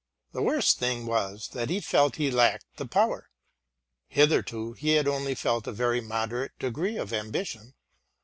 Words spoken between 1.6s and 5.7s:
he felt he lacked the power. Hitherto he had only felt